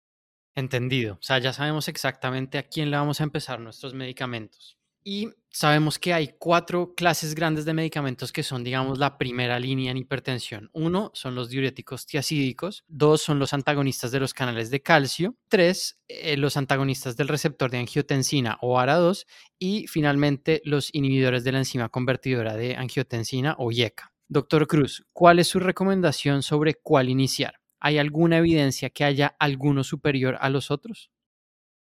[0.55, 1.17] Entendido.
[1.17, 4.80] O sea, ya sabemos exactamente a quién le vamos a empezar nuestros medicamentos.
[5.13, 9.91] Y sabemos que hay cuatro clases grandes de medicamentos que son, digamos, la primera línea
[9.91, 10.71] en hipertensión.
[10.73, 15.99] Uno son los diuréticos tiacídicos, dos son los antagonistas de los canales de calcio, tres
[16.07, 19.27] eh, los antagonistas del receptor de angiotensina o ARA2
[19.59, 24.13] y finalmente los inhibidores de la enzima convertidora de angiotensina o IECA.
[24.29, 27.55] Doctor Cruz, ¿cuál es su recomendación sobre cuál iniciar?
[27.81, 31.11] ¿Hay alguna evidencia que haya alguno superior a los otros?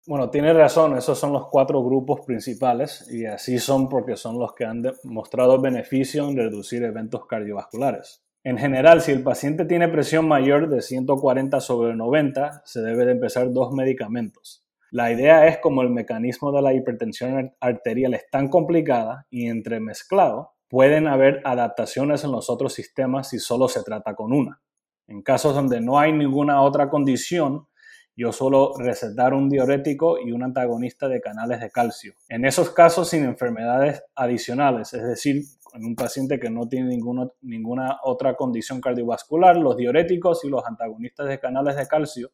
[0.04, 4.52] Bueno, tiene razón, esos son los cuatro grupos principales y así son porque son los
[4.52, 8.24] que han demostrado beneficio en reducir eventos cardiovasculares.
[8.42, 13.12] En general, si el paciente tiene presión mayor de 140 sobre 90, se debe de
[13.12, 14.66] empezar dos medicamentos.
[14.90, 20.54] La idea es como el mecanismo de la hipertensión arterial es tan complicada y entremezclado,
[20.68, 24.60] pueden haber adaptaciones en los otros sistemas si solo se trata con una.
[25.06, 27.68] En casos donde no hay ninguna otra condición,
[28.16, 32.14] yo suelo recetar un diurético y un antagonista de canales de calcio.
[32.28, 35.42] En esos casos sin enfermedades adicionales, es decir,
[35.74, 36.98] en un paciente que no tiene
[37.40, 42.32] ninguna otra condición cardiovascular, los diuréticos y los antagonistas de canales de calcio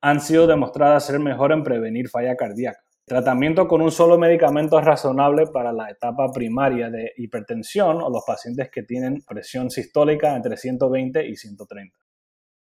[0.00, 2.80] han sido demostradas ser mejor en prevenir falla cardíaca.
[3.04, 8.22] Tratamiento con un solo medicamento es razonable para la etapa primaria de hipertensión o los
[8.24, 11.98] pacientes que tienen presión sistólica entre 120 y 130.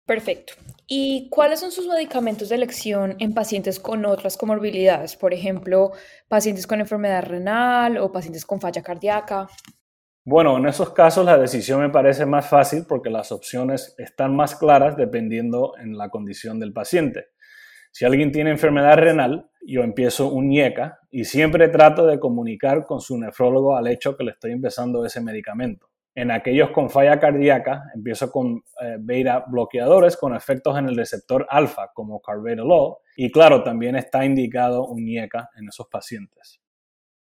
[0.07, 0.53] Perfecto.
[0.87, 5.17] ¿Y cuáles son sus medicamentos de elección en pacientes con otras comorbilidades?
[5.17, 5.93] Por ejemplo,
[6.29, 9.49] pacientes con enfermedad renal o pacientes con falla cardíaca.
[10.27, 14.57] Bueno, en esos casos la decisión me parece más fácil porque las opciones están más
[14.57, 17.29] claras dependiendo en la condición del paciente.
[17.91, 23.01] Si alguien tiene enfermedad renal, yo empiezo un IECA y siempre trato de comunicar con
[23.01, 25.89] su nefrólogo al hecho que le estoy empezando ese medicamento.
[26.17, 31.45] En aquellos con falla cardíaca, empiezo con eh, beta bloqueadores con efectos en el receptor
[31.51, 36.61] alfa, como carvedilol, y claro, también está indicado un IECA en esos pacientes.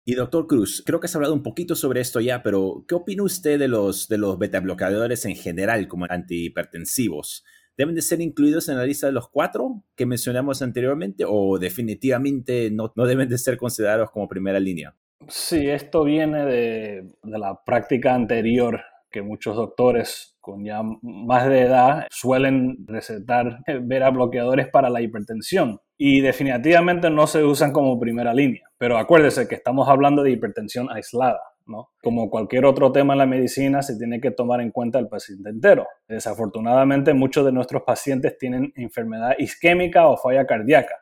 [0.05, 3.21] Y doctor Cruz, creo que has hablado un poquito sobre esto ya, pero ¿qué opina
[3.21, 7.45] usted de los, de los beta bloqueadores en general como antihipertensivos?
[7.77, 12.71] ¿Deben de ser incluidos en la lista de los cuatro que mencionamos anteriormente o definitivamente
[12.71, 14.95] no, no deben de ser considerados como primera línea?
[15.27, 22.07] Sí, esto viene de, la práctica anterior que muchos doctores con ya más de edad
[22.09, 28.63] suelen recetar vera bloqueadores para la hipertensión y definitivamente no se usan como primera línea.
[28.77, 31.41] Pero acuérdese que estamos hablando de hipertensión aislada.
[31.65, 31.89] ¿no?
[32.01, 35.49] Como cualquier otro tema en la medicina, se tiene que tomar en cuenta el paciente
[35.49, 35.85] entero.
[36.07, 40.95] Desafortunadamente, muchos de nuestros pacientes tienen enfermedad isquémica o falla cardíaca.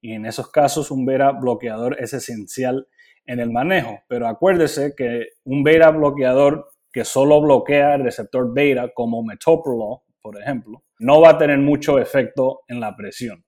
[0.00, 2.86] Y en esos casos, un vera bloqueador es esencial
[3.26, 4.00] en el manejo.
[4.08, 10.40] Pero acuérdese que un beta bloqueador que solo bloquea el receptor beta, como metoprolol, por
[10.40, 13.44] ejemplo, no va a tener mucho efecto en la presión.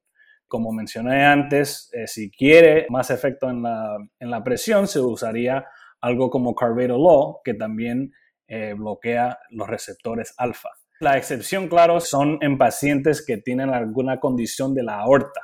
[0.49, 5.65] Como mencioné antes, eh, si quiere más efecto en la, en la, presión, se usaría
[6.01, 8.13] algo como carvedilol, que también
[8.49, 10.71] eh, bloquea los receptores alfa.
[11.01, 15.41] La excepción, claro, son en pacientes que tienen alguna condición de la aorta,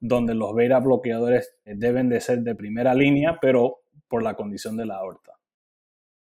[0.00, 4.86] donde los beta bloqueadores deben de ser de primera línea, pero por la condición de
[4.86, 5.32] la aorta.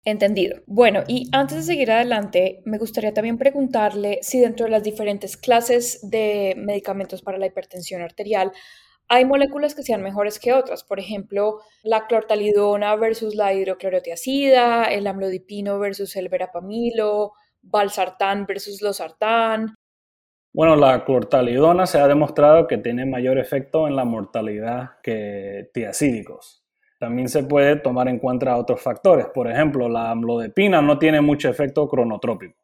[0.05, 0.61] Entendido.
[0.67, 5.37] Bueno, y antes de seguir adelante, me gustaría también preguntarle si dentro de las diferentes
[5.37, 8.51] clases de medicamentos para la hipertensión arterial
[9.09, 10.85] hay moléculas que sean mejores que otras.
[10.85, 19.77] Por ejemplo, la clortalidona versus la hidroclorotiazida, el amlodipino versus el verapamilo, valsartán versus losartán.
[20.55, 26.63] Bueno, la clortalidona se ha demostrado que tiene mayor efecto en la mortalidad que tiacídicos.
[27.01, 29.27] También se puede tomar en cuenta otros factores.
[29.35, 32.61] Por ejemplo, la amlodipina no tiene mucho efecto cronotrópico.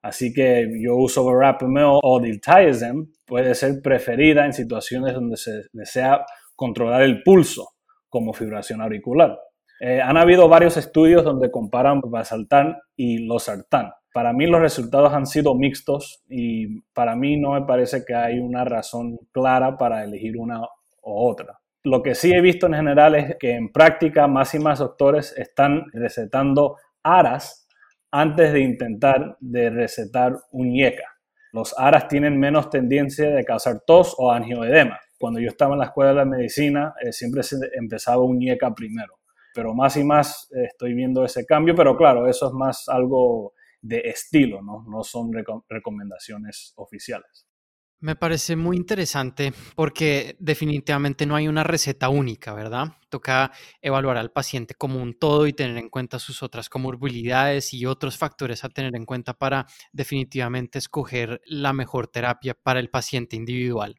[0.00, 6.24] Así que yo uso verapamil o diltiazem puede ser preferida en situaciones donde se desea
[6.56, 7.68] controlar el pulso,
[8.08, 9.38] como fibración auricular.
[9.80, 13.92] Eh, han habido varios estudios donde comparan basaltán y losartán.
[14.18, 18.40] Para mí los resultados han sido mixtos y para mí no me parece que hay
[18.40, 21.60] una razón clara para elegir una o otra.
[21.84, 25.32] Lo que sí he visto en general es que en práctica más y más doctores
[25.38, 27.68] están recetando aras
[28.10, 31.14] antes de intentar de recetar un IECA.
[31.52, 34.98] Los aras tienen menos tendencia de causar tos o angioedema.
[35.16, 39.20] Cuando yo estaba en la escuela de medicina, eh, siempre se empezaba un IECA primero.
[39.54, 43.52] Pero más y más eh, estoy viendo ese cambio, pero claro, eso es más algo
[43.80, 45.30] de estilo, no, no son
[45.68, 47.48] recomendaciones oficiales.
[48.00, 52.92] Me parece muy interesante porque definitivamente no hay una receta única, ¿verdad?
[53.08, 53.50] Toca
[53.82, 58.16] evaluar al paciente como un todo y tener en cuenta sus otras comorbilidades y otros
[58.16, 63.96] factores a tener en cuenta para definitivamente escoger la mejor terapia para el paciente individual.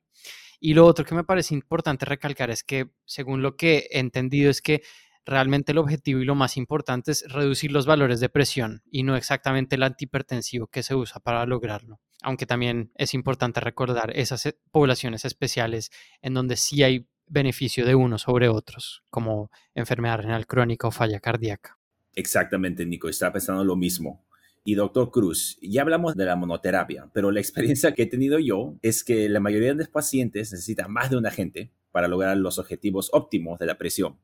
[0.61, 4.49] Y lo otro que me parece importante recalcar es que, según lo que he entendido,
[4.49, 4.81] es que
[5.29, 9.15] realmente el objetivo y lo más importante es reducir los valores de presión y no
[9.15, 11.99] exactamente el antihipertensivo que se usa para lograrlo.
[12.21, 17.95] Aunque también es importante recordar esas eh, poblaciones especiales en donde sí hay beneficio de
[17.95, 21.77] uno sobre otros, como enfermedad renal crónica o falla cardíaca.
[22.15, 24.25] Exactamente, Nico, estaba pensando lo mismo.
[24.65, 28.75] Y doctor Cruz, ya hablamos de la monoterapia, pero la experiencia que he tenido yo
[28.81, 32.59] es que la mayoría de los pacientes necesitan más de un agente para lograr los
[32.59, 34.17] objetivos óptimos de la presión.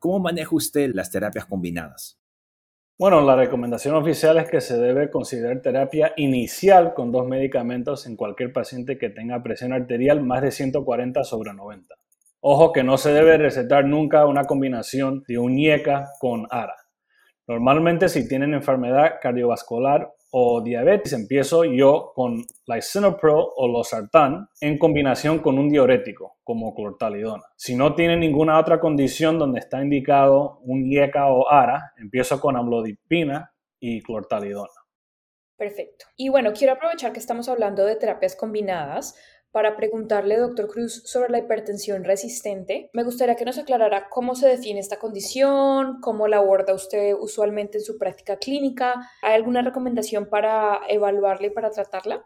[0.00, 2.18] ¿Cómo maneja usted las terapias combinadas?
[2.98, 8.16] Bueno, la recomendación oficial es que se debe considerar terapia inicial con dos medicamentos en
[8.16, 11.94] cualquier paciente que tenga presión arterial más de 140 sobre 90.
[12.40, 16.76] Ojo que no se debe recetar nunca una combinación de un IECA con ARA.
[17.46, 25.40] Normalmente si tienen enfermedad cardiovascular o diabetes, empiezo yo con lisinopril o losartán en combinación
[25.40, 27.44] con un diurético como clortalidona.
[27.56, 32.56] Si no tiene ninguna otra condición donde está indicado un IECA o ARA, empiezo con
[32.56, 34.70] amlodipina y clortalidona.
[35.56, 36.06] Perfecto.
[36.16, 39.14] Y bueno, quiero aprovechar que estamos hablando de terapias combinadas
[39.52, 42.90] para preguntarle, doctor Cruz, sobre la hipertensión resistente.
[42.92, 47.78] Me gustaría que nos aclarara cómo se define esta condición, cómo la aborda usted usualmente
[47.78, 48.94] en su práctica clínica.
[49.22, 52.24] ¿Hay alguna recomendación para evaluarla y para tratarla?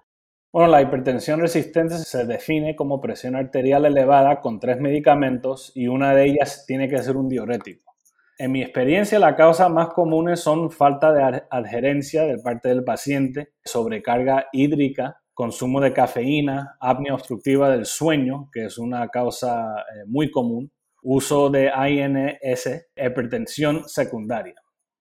[0.52, 6.14] Bueno, la hipertensión resistente se define como presión arterial elevada con tres medicamentos y una
[6.14, 7.94] de ellas tiene que ser un diurético.
[8.38, 13.52] En mi experiencia, las causas más comunes son falta de adherencia de parte del paciente,
[13.64, 20.30] sobrecarga hídrica, consumo de cafeína, apnea obstructiva del sueño, que es una causa eh, muy
[20.30, 24.54] común, uso de INS, hipertensión secundaria.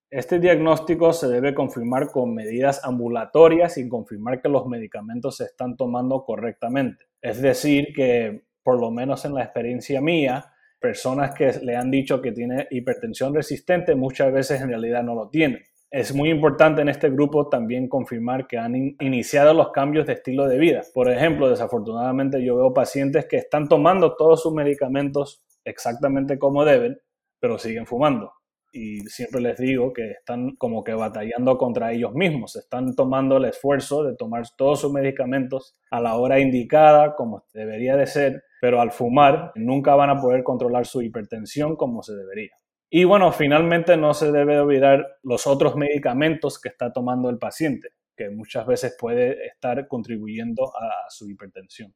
[0.10, 5.76] Este diagnóstico se debe confirmar con medidas ambulatorias y confirmar que los medicamentos se están
[5.76, 7.06] tomando correctamente.
[7.22, 12.22] Es decir, que por lo menos en la experiencia mía, personas que le han dicho
[12.22, 15.64] que tiene hipertensión resistente muchas veces en realidad no lo tienen.
[15.94, 20.48] Es muy importante en este grupo también confirmar que han iniciado los cambios de estilo
[20.48, 20.82] de vida.
[20.92, 27.00] Por ejemplo, desafortunadamente yo veo pacientes que están tomando todos sus medicamentos exactamente como deben,
[27.40, 28.34] pero siguen fumando.
[28.72, 33.46] Y siempre les digo que están como que batallando contra ellos mismos, están tomando el
[33.46, 38.82] esfuerzo de tomar todos sus medicamentos a la hora indicada, como debería de ser, pero
[38.82, 42.63] al fumar nunca van a poder controlar su hipertensión como se debería.
[42.96, 47.90] Y bueno, finalmente no se debe olvidar los otros medicamentos que está tomando el paciente,
[48.16, 51.92] que muchas veces puede estar contribuyendo a su hipertensión.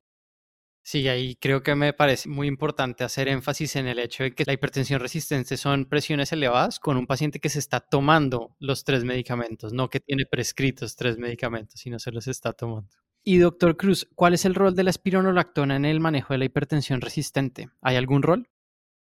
[0.81, 4.43] Sí, ahí creo que me parece muy importante hacer énfasis en el hecho de que
[4.47, 9.03] la hipertensión resistente son presiones elevadas con un paciente que se está tomando los tres
[9.03, 12.89] medicamentos, no que tiene prescritos tres medicamentos, sino se los está tomando.
[13.23, 16.45] Y doctor Cruz, ¿cuál es el rol de la espironolactona en el manejo de la
[16.45, 17.69] hipertensión resistente?
[17.81, 18.49] ¿Hay algún rol?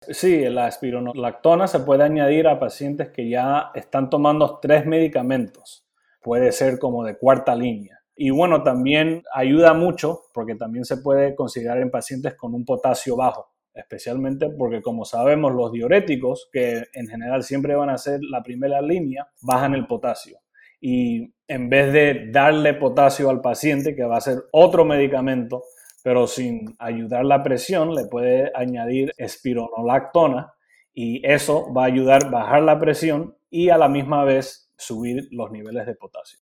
[0.09, 5.85] Sí, la espironolactona se puede añadir a pacientes que ya están tomando tres medicamentos.
[6.21, 7.99] Puede ser como de cuarta línea.
[8.15, 13.15] Y bueno, también ayuda mucho porque también se puede considerar en pacientes con un potasio
[13.15, 18.43] bajo, especialmente porque como sabemos los diuréticos, que en general siempre van a ser la
[18.43, 20.39] primera línea, bajan el potasio.
[20.79, 25.63] Y en vez de darle potasio al paciente, que va a ser otro medicamento,
[26.03, 30.53] pero sin ayudar la presión, le puede añadir espironolactona
[30.93, 35.29] y eso va a ayudar a bajar la presión y a la misma vez subir
[35.31, 36.39] los niveles de potasio.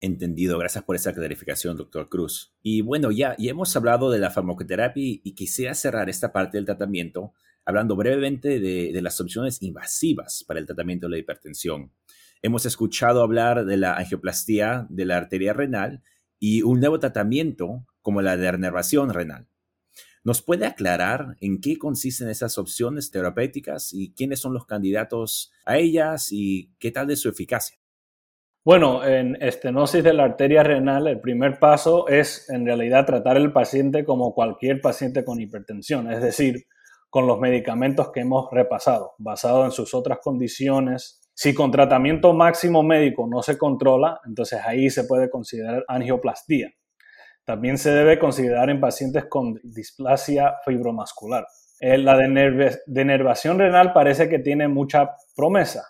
[0.00, 2.54] Entendido, gracias por esa clarificación, doctor Cruz.
[2.62, 6.66] Y bueno, ya, ya hemos hablado de la farmacoterapia y quisiera cerrar esta parte del
[6.66, 7.32] tratamiento
[7.64, 11.92] hablando brevemente de, de las opciones invasivas para el tratamiento de la hipertensión.
[12.42, 16.02] Hemos escuchado hablar de la angioplastía de la arteria renal
[16.38, 19.48] y un nuevo tratamiento como la de enervación renal.
[20.24, 25.78] ¿Nos puede aclarar en qué consisten esas opciones terapéuticas y quiénes son los candidatos a
[25.78, 27.78] ellas y qué tal de su eficacia?
[28.64, 33.52] Bueno, en estenosis de la arteria renal, el primer paso es en realidad tratar al
[33.52, 36.66] paciente como cualquier paciente con hipertensión, es decir,
[37.08, 41.25] con los medicamentos que hemos repasado, basado en sus otras condiciones.
[41.38, 46.70] Si con tratamiento máximo médico no se controla, entonces ahí se puede considerar angioplastía.
[47.44, 51.46] También se debe considerar en pacientes con displasia fibromuscular.
[51.78, 55.84] Eh, la denervación renal parece que tiene mucha promesa,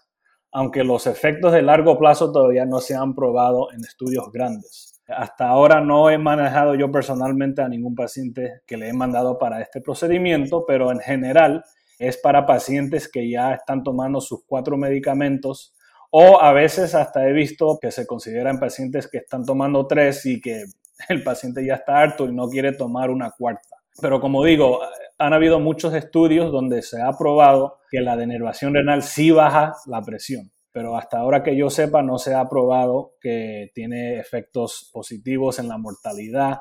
[0.50, 5.00] aunque los efectos de largo plazo todavía no se han probado en estudios grandes.
[5.06, 9.60] Hasta ahora no he manejado yo personalmente a ningún paciente que le he mandado para
[9.62, 11.62] este procedimiento, pero en general
[11.98, 15.74] es para pacientes que ya están tomando sus cuatro medicamentos
[16.10, 20.40] o a veces hasta he visto que se consideran pacientes que están tomando tres y
[20.40, 20.64] que
[21.08, 23.76] el paciente ya está harto y no quiere tomar una cuarta.
[24.00, 24.80] Pero como digo,
[25.18, 30.02] han habido muchos estudios donde se ha probado que la denervación renal sí baja la
[30.02, 35.58] presión, pero hasta ahora que yo sepa no se ha probado que tiene efectos positivos
[35.58, 36.58] en la mortalidad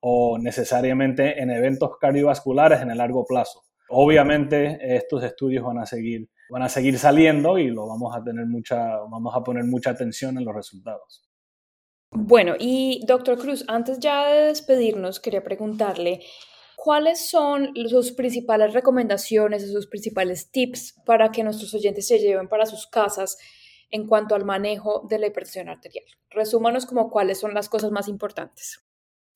[0.00, 3.65] o necesariamente en eventos cardiovasculares en el largo plazo.
[3.88, 8.46] Obviamente estos estudios van a seguir van a seguir saliendo y lo vamos a tener
[8.46, 11.24] mucha vamos a poner mucha atención en los resultados.
[12.12, 16.20] Bueno, y doctor Cruz, antes ya de despedirnos, quería preguntarle,
[16.76, 22.64] ¿cuáles son sus principales recomendaciones sus principales tips para que nuestros oyentes se lleven para
[22.64, 23.36] sus casas
[23.90, 26.04] en cuanto al manejo de la hipertensión arterial?
[26.30, 28.85] Resúmanos como cuáles son las cosas más importantes.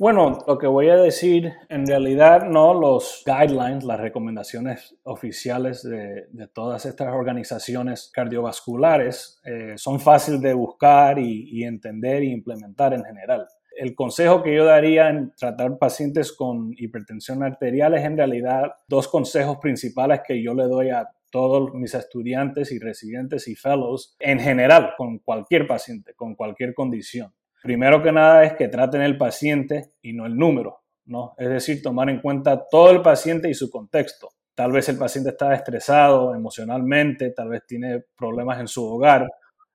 [0.00, 6.26] Bueno, lo que voy a decir, en realidad no los guidelines, las recomendaciones oficiales de,
[6.54, 13.46] todas estas organizaciones cardiovasculares eh, son fáciles de buscar y, entender e implementar en general.
[13.76, 19.06] El consejo que yo daría en tratar pacientes con hipertensión arterial es en realidad dos
[19.06, 24.40] consejos principales que yo le doy a todos mis estudiantes y residentes y fellows en
[24.40, 27.34] general, con cualquier paciente, con cualquier condición.
[27.62, 31.34] Primero que nada es que traten el paciente y no el número, ¿no?
[31.36, 34.30] Es decir, tomar en cuenta todo el paciente y su contexto.
[34.54, 39.28] Tal vez el paciente está estresado emocionalmente, tal vez tiene problemas en su hogar,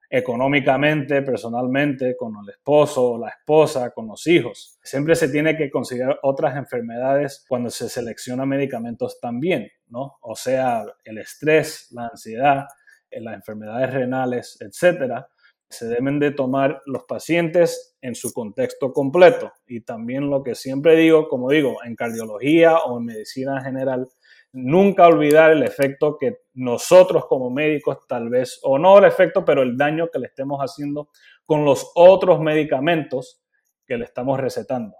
[0.09, 4.79] económicamente, personalmente, con el esposo, la esposa, con los hijos.
[4.83, 10.17] Siempre se tiene que considerar otras enfermedades cuando se selecciona medicamentos también, ¿no?
[10.21, 12.65] O sea, el estrés, la ansiedad,
[13.11, 15.27] las enfermedades renales, etcétera
[15.69, 19.51] se deben de tomar los pacientes en su contexto completo.
[19.67, 24.07] Y también lo que siempre digo, como digo, en cardiología o en medicina general,
[24.51, 29.63] nunca olvidar el efecto que nosotros como médicos tal vez, o no el efecto, pero
[29.63, 31.09] el daño que le estemos haciendo
[31.45, 33.41] con los otros medicamentos
[33.85, 34.95] que le estamos recetando.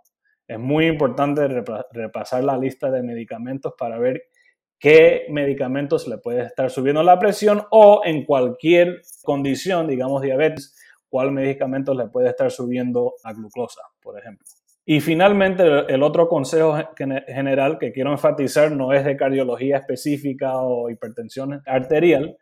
[0.48, 1.48] Es muy importante
[1.92, 4.24] repasar la lista de medicamentos para ver
[4.80, 10.76] qué medicamentos le puede estar subiendo la presión o en cualquier condición, digamos diabetes,
[11.10, 14.46] cuál medicamento le puede estar subiendo la glucosa, por ejemplo.
[14.88, 20.92] Y finalmente, el otro consejo general que quiero enfatizar no es de cardiología específica o
[20.92, 22.38] hipertensión arterial,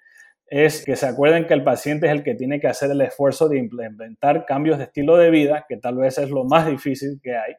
[0.47, 3.47] es que se acuerden que el paciente es el que tiene que hacer el esfuerzo
[3.47, 7.35] de implementar cambios de estilo de vida, que tal vez es lo más difícil que
[7.35, 7.53] hay,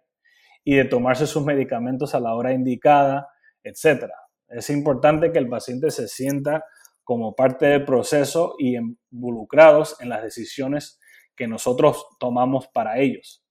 [0.62, 3.29] y de tomarse sus medicamentos a la hora indicada,
[3.62, 4.14] etcétera.
[4.55, 6.64] Es importante que el paciente se sienta
[7.02, 11.00] como parte del proceso y involucrados en las decisiones
[11.34, 13.44] que nosotros tomamos para ellos.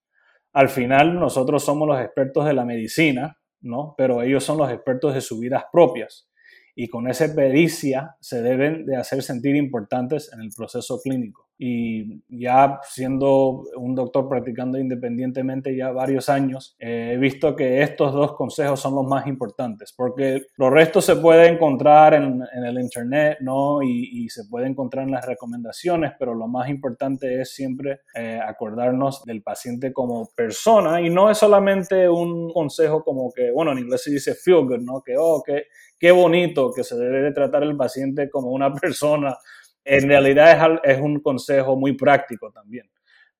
[0.53, 3.95] Al final, nosotros somos los expertos de la medicina, ¿no?
[3.97, 6.29] Pero ellos son los expertos de sus vidas propias.
[6.73, 11.42] Y con esa pericia se deben de hacer sentir importantes en el proceso clínico.
[11.57, 18.11] Y ya siendo un doctor practicando independientemente ya varios años, eh, he visto que estos
[18.11, 23.37] dos consejos son los más importantes, porque los restos se puede encontrar en, el Internet,
[23.41, 23.81] ¿no?
[23.81, 29.23] Y, se puede encontrar en las recomendaciones, pero lo más importante es siempre eh, acordarnos
[29.25, 34.03] del paciente como persona y no es solamente un consejo como que, bueno, en inglés
[34.03, 35.01] se dice feel good, ¿no?
[35.01, 35.65] Que, oh, que,
[35.99, 39.37] qué bonito que se debe tratar el paciente como una persona
[39.86, 42.89] en realidad es, un consejo muy práctico también,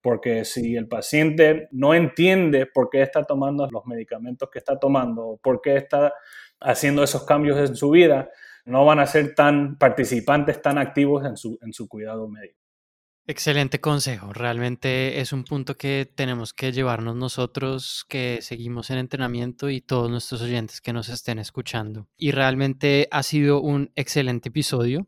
[0.02, 5.40] porque si el paciente no entiende por qué está tomando los medicamentos que está tomando,
[5.42, 6.14] por qué está
[6.60, 8.30] haciendo esos cambios en su vida,
[8.66, 12.64] no van a ser tan participantes, tan activos en su, en su cuidado médico.
[13.26, 14.34] Excelente consejo.
[14.34, 20.12] Realmente es un punto que tenemos que llevarnos nosotros que seguimos en entrenamiento y todos
[20.12, 22.10] nuestros oyentes que nos estén escuchando.
[22.18, 25.08] Y realmente ha sido un excelente episodio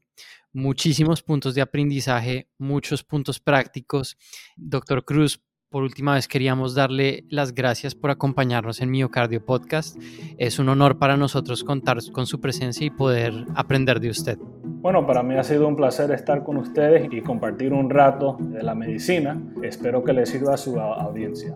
[0.55, 4.17] muchísimos puntos de aprendizaje, muchos puntos prácticos.
[4.55, 9.97] Doctor Cruz, por última vez queríamos darle las gracias por acompañarnos en Miocardio Podcast.
[10.37, 14.37] Es un honor para nosotros contar con su presencia y poder aprender de usted.
[14.63, 18.63] Bueno, para mí ha sido un placer estar con ustedes y compartir un rato de
[18.63, 19.37] la medicina.
[19.61, 21.53] Espero que les sirva a su audiencia.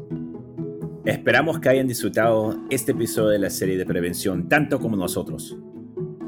[1.05, 5.57] Esperamos que hayan disfrutado este episodio de la serie de prevención tanto como nosotros.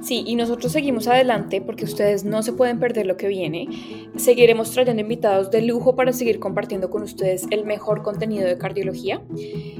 [0.02, 3.68] Sí, y nosotros seguimos adelante porque ustedes no se pueden perder lo que viene.
[4.16, 9.22] Seguiremos trayendo invitados de lujo para seguir compartiendo con ustedes el mejor contenido de cardiología.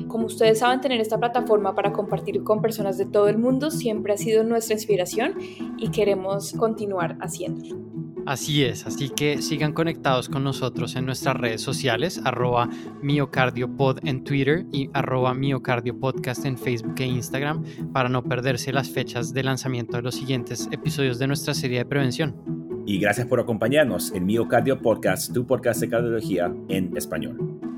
[0.08, 4.14] Como ustedes saben, tener esta plataforma para compartir con personas de todo el mundo siempre
[4.14, 5.36] ha sido nuestra inspiración
[5.78, 8.11] y queremos continuar haciéndolo.
[8.26, 12.70] Así es, así que sigan conectados con nosotros en nuestras redes sociales, arroba
[13.02, 19.34] miocardiopod en Twitter y arroba miocardiopodcast en Facebook e Instagram para no perderse las fechas
[19.34, 22.36] de lanzamiento de los siguientes episodios de nuestra serie de prevención.
[22.86, 27.71] Y gracias por acompañarnos en Miocardio Podcast, tu podcast de cardiología en español.